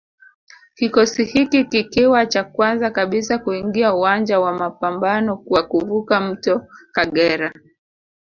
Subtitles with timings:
[0.75, 7.53] Kikosi hiki kikiwa cha kwanza kabisa kuingia uwanja wa mapambano kwa kuvuka mto Kagera